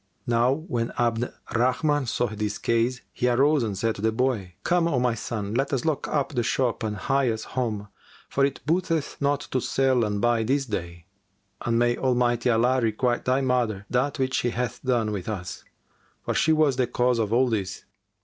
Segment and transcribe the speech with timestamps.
[0.25, 4.55] Now when Abd al Rahman saw this case, he arose and said to the boy,
[4.63, 7.87] "Come, O my son, let us lock up the shop and hie us home,
[8.27, 11.05] for it booteth not to sell and buy this day;
[11.61, 15.63] and may Almighty Allah requite thy mother that which she hath done with us,
[16.25, 17.85] for she was the cause of all this!"